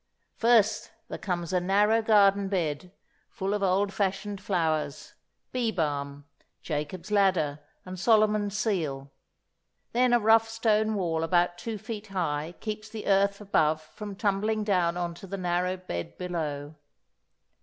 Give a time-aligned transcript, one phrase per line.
[0.35, 2.91] First there comes a narrow garden bed,
[3.29, 6.25] full of old fashioned flowers—Bee balm,
[6.63, 9.11] Jacob's Ladder, and Solomon's Seal;
[9.91, 14.63] then a rough stone wall about two feet high keeps the earth above from tumbling
[14.63, 16.73] down on to the narrow bed below.